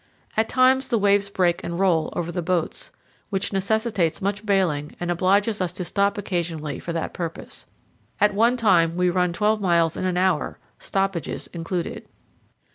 At 0.35 0.49
times 0.49 0.87
the 0.87 0.97
waves 0.97 1.29
break 1.29 1.63
and 1.63 1.77
roll 1.77 2.09
over 2.13 2.31
the 2.31 2.41
boats, 2.41 2.89
which 3.29 3.53
necessitates 3.53 4.19
much 4.19 4.43
bailing 4.43 4.95
and 4.99 5.11
obliges 5.11 5.61
us 5.61 5.71
to 5.73 5.83
stop 5.85 6.17
occasionally 6.17 6.79
for 6.79 6.91
that 6.91 7.13
purpose. 7.13 7.67
At 8.19 8.33
one 8.33 8.57
time 8.57 8.95
we 8.95 9.11
run 9.11 9.31
twelve 9.31 9.61
miles 9.61 9.95
in 9.95 10.05
an 10.05 10.17
hour, 10.17 10.57
stoppages 10.79 11.45
included. 11.53 12.07